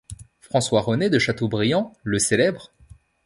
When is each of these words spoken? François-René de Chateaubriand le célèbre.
François-René 0.39 1.11
de 1.11 1.19
Chateaubriand 1.19 1.93
le 2.01 2.17
célèbre. 2.17 2.71